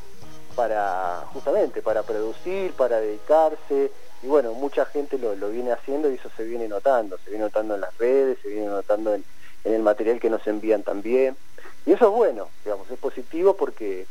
para, 0.55 1.25
justamente, 1.33 1.83
para 1.83 2.03
producir, 2.03 2.73
para 2.73 3.01
dedicarse, 3.01 3.91
bueno, 4.27 4.53
mucha 4.55 4.85
gente 4.87 5.19
lo, 5.19 5.35
viene 5.51 5.73
haciendo 5.73 6.11
y 6.11 6.15
eso 6.15 6.31
se 6.37 6.45
viene 6.45 6.69
notando, 6.69 7.19
se 7.19 7.31
viene 7.31 7.45
notando 7.45 7.75
en 7.75 7.81
las 7.81 7.97
redes, 7.99 8.39
se 8.43 8.49
viene 8.49 8.67
notando 8.67 9.15
en, 9.15 9.25
el 9.65 9.83
material 9.83 10.21
que 10.21 10.31
nos 10.31 10.47
envían 10.47 10.83
también. 10.83 11.37
Y 11.85 11.93
eso 11.93 12.07
es 12.09 12.13
bueno, 12.13 12.49
digamos, 12.65 12.89
es 12.91 12.99
positivo 12.99 13.57
porque, 13.57 14.07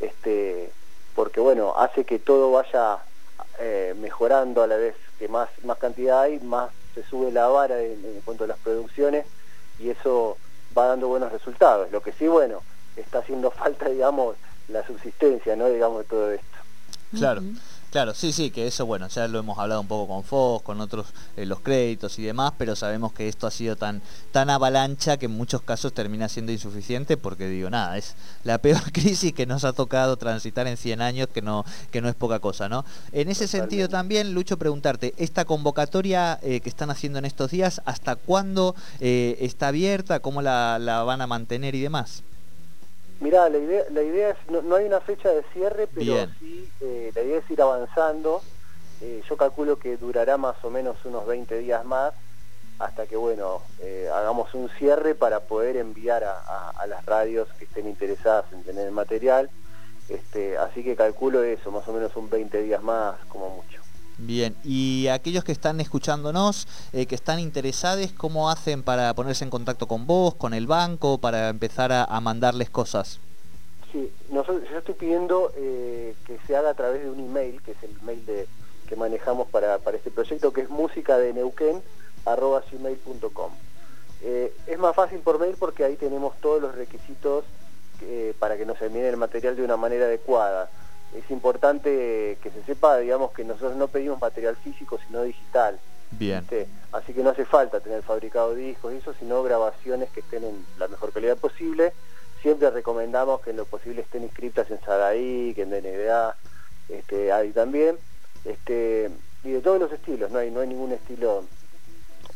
este, 0.00 0.70
porque 1.14 1.40
bueno, 1.40 1.74
hace 1.78 2.04
que 2.04 2.18
todo 2.18 2.50
vaya 2.50 2.98
eh, 3.60 3.94
mejorando 4.00 4.62
a 4.62 4.66
la 4.66 4.76
vez 4.76 4.96
que 5.18 5.28
más, 5.28 5.48
más 5.64 5.78
cantidad 5.78 6.22
hay, 6.22 6.40
más 6.40 6.70
se 6.94 7.04
sube 7.04 7.30
la 7.30 7.46
vara 7.46 7.80
en, 7.80 8.04
en 8.04 8.20
cuanto 8.24 8.44
a 8.44 8.48
las 8.48 8.58
producciones 8.58 9.24
y 9.78 9.90
eso 9.90 10.36
va 10.76 10.86
dando 10.86 11.08
buenos 11.08 11.32
resultados. 11.32 11.90
Lo 11.90 12.02
que 12.02 12.12
sí, 12.12 12.26
bueno, 12.26 12.62
está 12.96 13.20
haciendo 13.20 13.50
falta, 13.52 13.88
digamos, 13.88 14.36
la 14.68 14.86
subsistencia, 14.86 15.56
¿no? 15.56 15.68
Digamos, 15.68 15.98
de 15.98 16.04
todo 16.04 16.32
esto. 16.32 16.58
Claro. 17.14 17.42
Claro, 17.90 18.12
sí, 18.12 18.32
sí, 18.32 18.50
que 18.50 18.66
eso, 18.66 18.84
bueno, 18.84 19.08
ya 19.08 19.26
lo 19.28 19.38
hemos 19.38 19.58
hablado 19.58 19.80
un 19.80 19.86
poco 19.86 20.12
con 20.12 20.22
Fox, 20.22 20.62
con 20.62 20.78
otros, 20.82 21.06
eh, 21.38 21.46
los 21.46 21.60
créditos 21.60 22.18
y 22.18 22.22
demás, 22.22 22.52
pero 22.58 22.76
sabemos 22.76 23.14
que 23.14 23.28
esto 23.28 23.46
ha 23.46 23.50
sido 23.50 23.76
tan, 23.76 24.02
tan 24.30 24.50
avalancha 24.50 25.16
que 25.16 25.24
en 25.24 25.32
muchos 25.32 25.62
casos 25.62 25.94
termina 25.94 26.28
siendo 26.28 26.52
insuficiente 26.52 27.16
porque 27.16 27.48
digo, 27.48 27.70
nada, 27.70 27.96
es 27.96 28.14
la 28.44 28.58
peor 28.58 28.82
crisis 28.92 29.32
que 29.32 29.46
nos 29.46 29.64
ha 29.64 29.72
tocado 29.72 30.18
transitar 30.18 30.66
en 30.66 30.76
100 30.76 31.00
años, 31.00 31.28
que 31.32 31.40
no, 31.40 31.64
que 31.90 32.02
no 32.02 32.10
es 32.10 32.14
poca 32.14 32.40
cosa, 32.40 32.68
¿no? 32.68 32.84
En 33.12 33.30
ese 33.30 33.48
sentido 33.48 33.88
también, 33.88 34.34
Lucho, 34.34 34.58
preguntarte, 34.58 35.14
esta 35.16 35.46
convocatoria 35.46 36.38
eh, 36.42 36.60
que 36.60 36.68
están 36.68 36.90
haciendo 36.90 37.18
en 37.18 37.24
estos 37.24 37.50
días, 37.50 37.80
¿hasta 37.86 38.16
cuándo 38.16 38.76
eh, 39.00 39.38
está 39.40 39.68
abierta? 39.68 40.20
¿Cómo 40.20 40.42
la, 40.42 40.78
la 40.78 41.04
van 41.04 41.22
a 41.22 41.26
mantener 41.26 41.74
y 41.74 41.80
demás? 41.80 42.22
Mirá, 43.20 43.48
la 43.48 43.58
idea, 43.58 43.84
la 43.90 44.02
idea 44.02 44.30
es, 44.30 44.36
no, 44.48 44.76
hay 44.76 44.86
una 44.86 45.00
fecha 45.00 45.30
de 45.30 45.42
cierre, 45.52 45.88
pero 45.88 46.26
sí, 46.38 46.72
eh, 46.80 47.10
la 47.14 47.22
idea 47.22 47.38
es 47.38 47.50
ir 47.50 47.60
avanzando. 47.60 48.42
Eh, 49.00 49.22
yo 49.28 49.36
calculo 49.36 49.78
que 49.78 49.96
durará 49.96 50.36
más 50.36 50.56
o 50.62 50.70
menos 50.70 50.96
unos 51.04 51.26
20 51.26 51.58
días 51.58 51.84
más, 51.84 52.14
hasta 52.78 53.06
que, 53.06 53.16
bueno, 53.16 53.62
eh, 53.80 54.08
hagamos 54.12 54.54
un 54.54 54.68
cierre 54.78 55.16
para 55.16 55.40
poder 55.40 55.76
enviar 55.76 56.24
a, 56.24 56.86
las 56.86 57.04
radios 57.04 57.48
que 57.58 57.64
estén 57.64 57.88
interesadas 57.88 58.46
en 58.52 58.62
tener 58.62 58.86
el 58.86 58.92
material. 58.92 59.50
Este, 60.08 60.56
así 60.56 60.82
que 60.82 60.96
calculo 60.96 61.42
eso, 61.42 61.70
más 61.70 61.86
o 61.88 61.92
menos 61.92 62.14
un 62.16 62.30
20 62.30 62.62
días 62.62 62.82
más, 62.82 63.16
como 63.26 63.50
mucho. 63.50 63.87
Bien, 64.18 64.56
y 64.64 65.06
aquellos 65.08 65.44
que 65.44 65.52
están 65.52 65.80
escuchándonos, 65.80 66.66
que 66.92 67.14
están 67.14 67.38
interesados, 67.38 68.12
¿cómo 68.16 68.50
hacen 68.50 68.82
para 68.82 69.14
ponerse 69.14 69.44
en 69.44 69.50
contacto 69.50 69.86
con 69.86 70.06
vos, 70.06 70.34
con 70.34 70.54
el 70.54 70.66
banco, 70.66 71.18
para 71.18 71.48
empezar 71.48 71.92
a, 71.92 72.20
mandarles 72.20 72.68
cosas? 72.68 73.20
Sí, 73.92 74.10
nosotros, 74.30 74.68
yo 74.70 74.78
estoy 74.78 74.94
pidiendo 74.94 75.52
eh, 75.56 76.14
que 76.26 76.38
se 76.46 76.56
haga 76.56 76.70
a 76.70 76.74
través 76.74 77.04
de 77.04 77.10
un 77.10 77.20
email, 77.20 77.62
que 77.62 77.70
es 77.70 77.82
el 77.84 77.96
email 78.02 78.26
de, 78.26 78.48
que 78.88 78.96
manejamos 78.96 79.48
para, 79.48 79.78
para 79.78 79.96
este 79.96 80.10
proyecto, 80.10 80.52
que 80.52 80.62
es 80.62 80.68
música 80.68 81.16
de 81.16 81.32
Neuquén. 81.32 81.80
Eh, 84.20 84.52
es 84.66 84.78
más 84.78 84.94
fácil 84.94 85.20
por 85.20 85.38
mail 85.38 85.56
porque 85.58 85.84
ahí 85.84 85.96
tenemos 85.96 86.36
todos 86.40 86.60
los 86.60 86.74
requisitos 86.74 87.44
eh, 88.02 88.34
para 88.38 88.56
que 88.56 88.66
nos 88.66 88.80
envíen 88.82 89.06
el 89.06 89.16
material 89.16 89.56
de 89.56 89.64
una 89.64 89.76
manera 89.76 90.04
adecuada. 90.04 90.68
Es 91.14 91.30
importante 91.30 92.38
que 92.42 92.50
se 92.50 92.62
sepa, 92.64 92.98
digamos, 92.98 93.32
que 93.32 93.44
nosotros 93.44 93.76
no 93.76 93.88
pedimos 93.88 94.20
material 94.20 94.56
físico, 94.56 94.98
sino 95.06 95.22
digital. 95.22 95.78
Bien. 96.10 96.46
Así 96.92 97.12
que 97.12 97.22
no 97.22 97.30
hace 97.30 97.44
falta 97.44 97.80
tener 97.80 98.02
fabricado 98.02 98.54
discos 98.54 98.92
y 98.92 98.96
eso, 98.96 99.14
sino 99.14 99.42
grabaciones 99.42 100.10
que 100.10 100.20
estén 100.20 100.44
en 100.44 100.66
la 100.78 100.88
mejor 100.88 101.12
calidad 101.12 101.36
posible 101.36 101.92
siempre 102.42 102.70
recomendamos 102.70 103.40
que 103.40 103.50
en 103.50 103.56
lo 103.56 103.64
posible 103.64 104.02
estén 104.02 104.22
inscritas 104.22 104.70
en 104.70 104.80
SADAI, 104.80 105.54
que 105.54 105.62
en 105.62 105.70
DNDA, 105.70 106.36
este, 106.88 107.32
hay 107.32 107.50
también, 107.52 107.96
este, 108.44 109.10
y 109.44 109.50
de 109.52 109.60
todos 109.60 109.80
los 109.80 109.92
estilos, 109.92 110.30
no 110.30 110.38
hay, 110.38 110.50
no 110.50 110.60
hay 110.60 110.68
ningún 110.68 110.92
estilo 110.92 111.44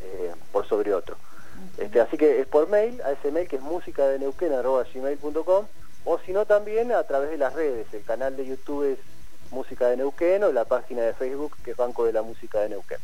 eh, 0.01 0.33
por 0.51 0.67
sobre 0.67 0.93
otro. 0.95 1.17
Este, 1.79 2.01
así 2.01 2.17
que 2.17 2.41
es 2.41 2.47
por 2.47 2.69
mail, 2.69 3.01
a 3.03 3.13
ese 3.13 3.31
mail 3.31 3.47
que 3.49 3.57
es 3.57 3.63
música 3.63 4.07
de 4.07 4.19
gmail.com 4.19 5.67
o 6.05 6.19
si 6.19 6.33
no 6.33 6.47
también 6.47 6.93
a 6.93 7.03
través 7.05 7.31
de 7.31 7.39
las 7.39 7.53
redes, 7.55 7.87
el 7.93 8.05
canal 8.05 8.37
de 8.37 8.47
YouTube 8.47 8.93
es 8.93 8.99
Música 9.51 9.89
de 9.89 9.99
Neuquén 9.99 10.43
o 10.45 10.53
la 10.53 10.65
página 10.65 11.03
de 11.03 11.13
Facebook 11.13 11.57
que 11.63 11.73
es 11.73 11.77
Banco 11.77 12.05
de 12.05 12.13
la 12.13 12.23
Música 12.23 12.61
de 12.61 12.71
Neuquén 12.71 12.99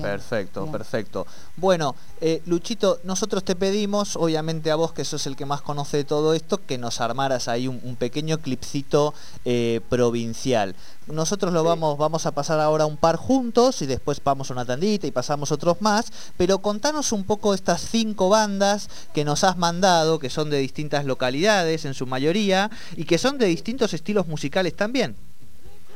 perfecto, 0.00 0.66
perfecto. 0.70 1.26
Bueno, 1.56 1.94
eh, 2.20 2.42
Luchito, 2.46 3.00
nosotros 3.04 3.44
te 3.44 3.56
pedimos, 3.56 4.16
obviamente 4.16 4.70
a 4.70 4.76
vos 4.76 4.92
que 4.92 5.04
sos 5.04 5.26
el 5.26 5.36
que 5.36 5.46
más 5.46 5.62
conoce 5.62 5.98
de 5.98 6.04
todo 6.04 6.34
esto, 6.34 6.60
que 6.64 6.78
nos 6.78 7.00
armaras 7.00 7.48
ahí 7.48 7.68
un, 7.68 7.96
pequeño 7.96 8.38
clipcito 8.38 9.14
eh, 9.44 9.80
provincial. 9.88 10.74
Nosotros 11.06 11.52
lo 11.52 11.64
vamos, 11.64 11.98
vamos 11.98 12.26
a 12.26 12.32
pasar 12.32 12.60
ahora 12.60 12.86
un 12.86 12.96
par 12.96 13.16
juntos 13.16 13.82
y 13.82 13.86
después 13.86 14.20
vamos 14.24 14.50
a 14.50 14.54
una 14.54 14.64
tandita 14.64 15.06
y 15.06 15.10
pasamos 15.10 15.52
otros 15.52 15.80
más, 15.80 16.12
pero 16.36 16.58
contanos 16.58 17.12
un 17.12 17.24
poco 17.24 17.54
estas 17.54 17.80
cinco 17.82 18.28
bandas 18.28 18.88
que 19.12 19.24
nos 19.24 19.44
has 19.44 19.56
mandado, 19.56 20.18
que 20.18 20.30
son 20.30 20.50
de 20.50 20.58
distintas 20.58 21.04
localidades 21.04 21.84
en 21.84 21.94
su 21.94 22.06
mayoría 22.06 22.70
y 22.96 23.04
que 23.04 23.18
son 23.18 23.38
de 23.38 23.46
distintos 23.46 23.94
estilos 23.94 24.26
musicales 24.26 24.74
también. 24.74 25.16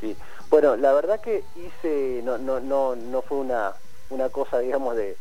Sí. 0.01 0.15
Bueno, 0.49 0.77
la 0.77 0.93
verdad 0.93 1.19
que 1.19 1.43
hice, 1.55 2.21
no, 2.23 2.37
no, 2.37 2.59
no, 2.59 2.95
no 2.95 3.21
fue 3.21 3.37
una, 3.37 3.73
una 4.09 4.29
cosa, 4.29 4.59
digamos, 4.59 4.95
de, 4.95 5.17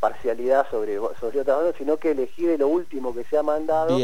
parcialidad 0.00 0.66
sobre, 0.70 0.96
sobre 1.20 1.40
otras 1.40 1.56
bandas, 1.58 1.74
sino 1.76 1.96
que 1.96 2.12
elegí 2.12 2.46
de 2.46 2.56
lo 2.56 2.68
último 2.68 3.14
que 3.14 3.24
se 3.24 3.36
ha 3.36 3.42
mandado, 3.42 3.98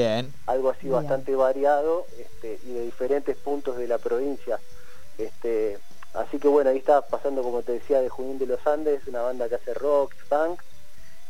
algo 0.46 0.70
así 0.70 0.88
bastante 0.88 1.34
variado 1.36 2.04
este, 2.18 2.58
y 2.64 2.72
de 2.72 2.82
diferentes 2.82 3.36
puntos 3.36 3.76
de 3.76 3.86
la 3.88 3.98
provincia. 3.98 4.58
Este, 5.16 5.78
así 6.14 6.38
que 6.38 6.48
bueno, 6.48 6.70
ahí 6.70 6.78
está 6.78 7.02
pasando, 7.02 7.42
como 7.42 7.62
te 7.62 7.72
decía, 7.72 8.00
de 8.00 8.08
Junín 8.08 8.38
de 8.38 8.46
los 8.46 8.66
Andes, 8.66 9.06
una 9.06 9.22
banda 9.22 9.48
que 9.48 9.54
hace 9.54 9.72
rock, 9.74 10.12
punk. 10.28 10.60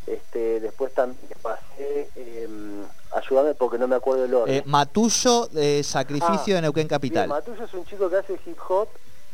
Este, 0.07 0.61
después 0.61 0.95
también 0.95 1.18
pasé, 1.42 2.09
em, 2.16 2.83
ayúdame 3.12 3.54
porque 3.54 3.76
no 3.76 3.87
me 3.87 3.97
acuerdo 3.97 4.25
el 4.25 4.35
orden. 4.35 4.54
Eh, 4.54 4.62
Matullo 4.64 5.47
de 5.49 5.83
Sacrificio 5.85 6.54
ah, 6.54 6.57
de 6.57 6.62
Neuquén 6.62 6.88
Capital. 6.88 7.28
Matullo 7.28 7.62
es 7.62 7.75
un 7.75 7.85
chico 7.85 8.09
que 8.09 8.16
hace 8.16 8.33
hip 8.47 8.59
hop 8.66 8.88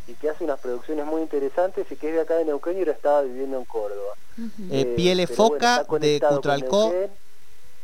y 0.07 0.15
que 0.15 0.31
hace 0.31 0.45
unas 0.45 0.61
producciones 0.61 1.07
muy 1.07 1.23
interesantes 1.23 1.87
y 1.91 1.97
que 1.97 2.09
es 2.09 2.15
de 2.15 2.21
acá 2.21 2.35
de 2.35 2.45
Neuquén 2.45 2.77
y 2.77 2.81
ahora 2.81 2.93
estaba 2.93 3.23
viviendo 3.23 3.59
en 3.59 3.65
Córdoba. 3.65 4.15
Eh, 4.71 4.93
Piele 4.97 5.27
Foca 5.27 5.85
de 5.99 6.21
Cutralcó. 6.21 6.93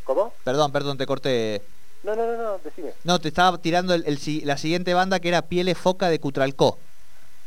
¿Cómo? 0.04 0.32
Perdón, 0.44 0.72
perdón, 0.72 0.98
te 0.98 1.06
corté. 1.06 1.62
No, 2.02 2.16
no, 2.16 2.26
no, 2.26 2.36
no, 2.36 2.58
decime. 2.58 2.92
No, 3.04 3.18
te 3.18 3.28
estaba 3.28 3.56
tirando 3.58 3.94
el, 3.94 4.18
la 4.44 4.56
siguiente 4.58 4.94
banda 4.94 5.20
que 5.20 5.28
era 5.28 5.42
Piele 5.42 5.74
Foca 5.74 6.08
de 6.08 6.18
Cutralcó. 6.18 6.78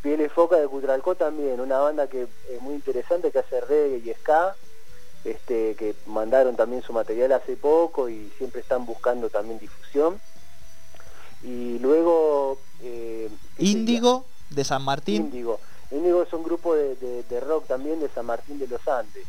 Piele 0.01 0.29
Foca 0.29 0.57
de 0.57 0.67
Cutralcó 0.67 1.15
también, 1.15 1.59
una 1.59 1.79
banda 1.79 2.07
que 2.07 2.27
es 2.49 2.61
muy 2.61 2.75
interesante, 2.75 3.31
que 3.31 3.39
hace 3.39 3.61
reggae 3.61 4.01
y 4.03 4.13
ska, 4.21 4.55
este, 5.23 5.75
que 5.75 5.95
mandaron 6.07 6.55
también 6.55 6.81
su 6.81 6.93
material 6.93 7.31
hace 7.31 7.55
poco 7.55 8.09
y 8.09 8.31
siempre 8.37 8.61
están 8.61 8.85
buscando 8.85 9.29
también 9.29 9.59
difusión. 9.59 10.19
Y 11.43 11.79
luego... 11.79 12.57
Eh, 12.81 13.29
Índigo 13.59 14.25
de 14.53 14.63
San 14.63 14.83
Martín. 14.83 15.24
Índigo. 15.24 15.60
Índigo 15.93 16.24
es 16.24 16.33
un 16.33 16.43
grupo 16.43 16.75
de, 16.75 17.39
rock 17.39 17.67
también 17.67 18.00
de 18.00 18.10
San 18.10 18.25
Martín 18.25 18.57
de 18.57 18.67
los 18.67 18.86
Andes, 18.88 19.25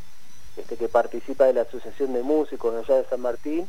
este, 0.56 0.76
que 0.76 0.88
participa 0.88 1.44
de 1.44 1.52
la 1.52 1.62
Asociación 1.62 2.14
de 2.14 2.22
Músicos 2.22 2.74
allá 2.74 3.02
de 3.02 3.08
San 3.08 3.20
Martín, 3.20 3.68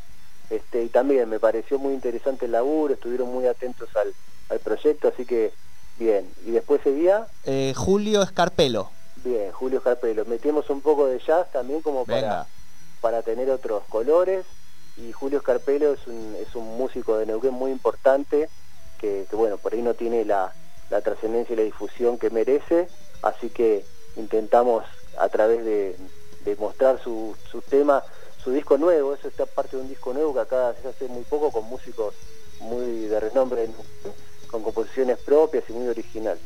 este, 0.49 0.83
y 0.83 0.89
también 0.89 1.27
me 1.27 1.39
pareció 1.39 1.77
muy 1.77 1.93
interesante 1.93 2.45
el 2.45 2.53
laburo, 2.53 2.93
estuvieron 2.93 3.31
muy 3.33 3.47
atentos 3.47 3.89
al, 3.95 4.59
proyecto, 4.59 5.09
así 5.09 5.25
que 5.25 5.51
bien. 5.99 6.29
¿Y 6.45 6.51
después 6.51 6.79
seguía? 6.83 7.27
Eh, 7.43 7.73
Julio 7.75 8.21
Escarpelo. 8.21 8.89
Bien, 9.23 9.51
Julio 9.51 9.79
Escarpelo. 9.79 10.23
Metimos 10.25 10.69
un 10.69 10.81
poco 10.81 11.07
de 11.07 11.19
jazz 11.19 11.51
también 11.51 11.81
como 11.81 12.05
para, 12.05 12.47
para 13.01 13.23
tener 13.23 13.49
otros 13.49 13.83
colores, 13.89 14.45
y 14.95 15.11
Julio 15.11 15.39
Escarpelo 15.39 15.93
es 15.93 16.07
un, 16.07 16.35
es 16.39 16.55
un 16.55 16.77
músico 16.77 17.17
de 17.17 17.25
Neuquén 17.25 17.53
muy 17.53 17.71
importante, 17.71 18.47
que 18.99 19.27
bueno, 19.33 19.57
por 19.57 19.73
ahí 19.73 19.81
no 19.81 19.93
tiene 19.93 20.25
la 20.25 20.51
la 20.89 21.01
trascendencia 21.01 21.53
y 21.53 21.57
la 21.57 21.63
difusión 21.63 22.17
que 22.17 22.29
merece, 22.29 22.87
así 23.21 23.49
que 23.49 23.85
intentamos 24.15 24.83
a 25.17 25.29
través 25.29 25.63
de, 25.65 25.95
mostrar 26.59 27.01
su, 27.01 27.35
su, 27.49 27.61
tema, 27.61 28.03
su 28.43 28.51
disco 28.51 28.77
nuevo, 28.77 29.15
eso 29.15 29.27
está 29.27 29.45
parte 29.47 29.75
de 29.75 29.81
un 29.81 29.89
disco 29.89 30.13
nuevo 30.13 30.33
que 30.33 30.41
acá 30.41 30.75
se 30.79 30.87
hace 30.87 31.07
muy 31.07 31.23
poco 31.23 31.51
con 31.51 31.65
músicos 31.65 32.13
muy 32.59 33.07
de 33.07 33.19
renombre, 33.19 33.67
con 34.51 34.61
composiciones 34.61 35.17
propias 35.19 35.63
y 35.69 35.73
muy 35.73 35.87
originales. 35.87 36.41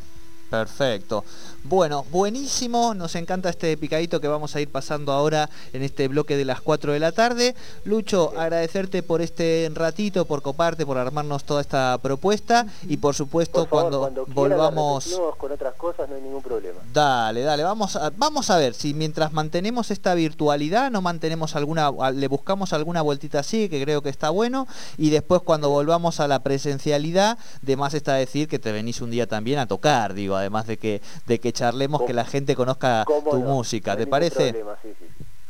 Perfecto. 0.50 1.24
Bueno, 1.64 2.06
buenísimo. 2.12 2.94
Nos 2.94 3.16
encanta 3.16 3.50
este 3.50 3.76
picadito 3.78 4.20
que 4.22 4.28
vamos 4.28 4.56
a 4.56 4.62
ir 4.62 4.70
pasando 4.70 5.12
ahora 5.12 5.50
en 5.74 5.84
este 5.84 6.08
bloque 6.08 6.38
de 6.38 6.46
las 6.46 6.62
4 6.62 6.94
de 6.94 7.00
la 7.00 7.12
tarde. 7.12 7.54
Lucho, 7.84 8.34
agradecerte 8.38 9.04
por 9.04 9.22
este 9.22 9.70
ratito, 9.74 10.26
por 10.26 10.42
coparte, 10.42 10.86
por 10.86 10.98
armarnos 10.98 11.44
toda 11.44 11.62
esta 11.62 11.98
propuesta 12.02 12.66
y 12.88 12.98
por 12.98 13.14
supuesto 13.14 13.68
cuando, 13.70 14.26
volvamos 14.28 15.20
con 15.38 15.52
otras 15.52 15.76
cosas 15.76 16.10
no 16.10 16.16
hay 16.16 16.22
ningún 16.22 16.42
problema. 16.42 16.80
Dale, 16.94 17.42
dale, 17.42 17.64
vamos 17.64 17.96
a, 17.96 18.10
vamos 18.16 18.50
a 18.50 18.58
ver 18.58 18.74
si 18.74 18.94
mientras 18.94 19.34
mantenemos 19.34 19.92
esta 19.92 20.14
virtualidad 20.14 20.90
no 20.90 21.02
mantenemos 21.02 21.56
alguna 21.56 21.92
le 22.12 22.28
buscamos 22.28 22.74
alguna 22.74 23.02
vueltita 23.02 23.40
así, 23.40 23.70
que 23.70 23.82
creo 23.84 24.02
que 24.02 24.10
está 24.10 24.30
bueno 24.30 24.68
y 24.98 25.10
después 25.10 25.42
cuando 25.42 25.70
volvamos 25.70 26.20
a 26.20 26.28
la 26.28 26.40
presencialidad, 26.40 27.38
de 27.62 27.76
más 27.76 27.94
está 27.94 28.14
decir 28.14 28.48
que 28.48 28.60
te 28.60 28.72
venís 28.72 29.02
un 29.02 29.12
día 29.12 29.28
también 29.28 29.60
a 29.60 29.68
tocar, 29.68 30.14
digo, 30.14 30.39
además 30.40 30.68
de 30.68 30.78
que, 30.78 31.02
de 31.26 31.40
que 31.40 31.54
charlemos, 31.54 32.02
que 32.04 32.14
la 32.14 32.26
gente 32.26 32.56
conozca 32.56 33.06
tu 33.06 33.40
música, 33.40 33.96
¿te 33.96 34.08
parece? 34.08 34.66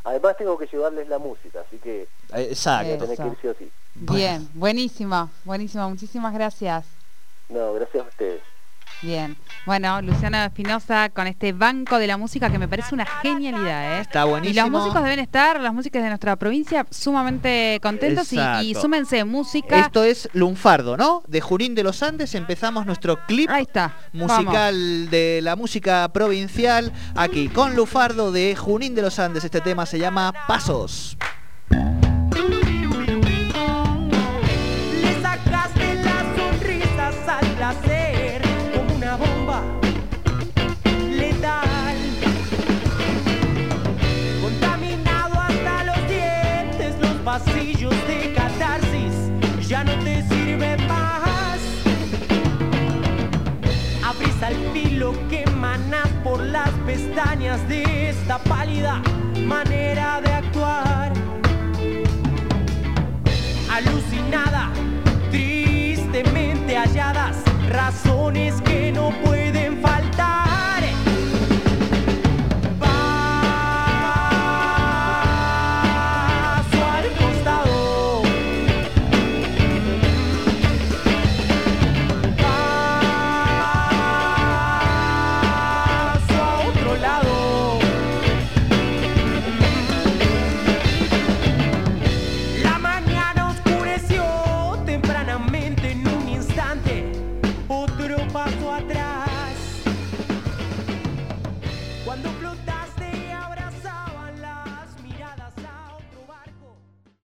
Además 0.04 0.36
tengo 0.36 0.56
que 0.58 0.66
llevarles 0.66 1.08
la 1.08 1.18
música, 1.18 1.60
así 1.66 1.78
que... 1.78 2.08
Exacto. 2.32 3.06
Bien, 3.94 4.48
buenísimo, 4.54 5.30
buenísimo, 5.44 5.88
muchísimas 5.88 6.32
gracias. 6.32 6.86
No, 7.48 7.74
gracias 7.74 8.04
a 8.04 8.08
ustedes. 8.08 8.49
Bien. 9.02 9.36
Bueno, 9.66 10.02
Luciano 10.02 10.38
Espinosa 10.44 11.08
con 11.10 11.26
este 11.26 11.52
banco 11.52 11.98
de 11.98 12.06
la 12.06 12.16
música 12.16 12.50
que 12.50 12.58
me 12.58 12.68
parece 12.68 12.94
una 12.94 13.06
genialidad, 13.06 13.98
¿eh? 13.98 14.00
Está 14.00 14.24
buenísimo. 14.24 14.52
Y 14.52 14.70
los 14.70 14.70
músicos 14.70 15.02
deben 15.02 15.18
estar, 15.18 15.60
las 15.60 15.72
músicas 15.72 16.02
de 16.02 16.08
nuestra 16.08 16.36
provincia, 16.36 16.86
sumamente 16.90 17.78
contentos 17.82 18.32
y, 18.32 18.74
súmense 18.74 19.24
música. 19.24 19.80
Esto 19.80 20.04
es 20.04 20.28
Lunfardo, 20.32 20.96
¿no? 20.96 21.22
De 21.26 21.40
Junín 21.40 21.74
de 21.74 21.82
los 21.82 22.02
Andes 22.02 22.34
empezamos 22.34 22.86
nuestro 22.86 23.24
clip 23.26 23.48
Ahí 23.50 23.62
está. 23.62 23.96
musical 24.12 25.08
de 25.10 25.40
la 25.42 25.56
música 25.56 26.08
provincial 26.12 26.92
aquí 27.14 27.48
con 27.48 27.76
Lunfardo 27.76 28.32
de 28.32 28.56
Junín 28.56 28.94
de 28.94 29.02
los 29.02 29.18
Andes. 29.18 29.44
Este 29.44 29.60
tema 29.60 29.86
se 29.86 29.98
llama 29.98 30.32
Pasos. 30.46 31.16
de 47.44 48.32
catarsis 48.34 49.66
ya 49.66 49.84
no 49.84 49.92
te 50.04 50.22
sirven 50.28 50.86
más. 50.86 51.58
Abrís 54.04 54.42
al 54.42 54.54
filo 54.72 55.12
que 55.28 55.42
emana 55.42 56.02
por 56.22 56.40
las 56.40 56.70
pestañas 56.86 57.66
de 57.68 58.10
esta 58.10 58.38
pálida 58.38 59.02
manera 59.46 60.20
de 60.20 60.32
actuar. 60.32 61.12
Alucinada, 63.70 64.70
tristemente 65.30 66.76
halladas, 66.76 67.36
razones 67.70 68.60
que 68.62 68.92
no 68.92 69.10
puedo. 69.24 69.49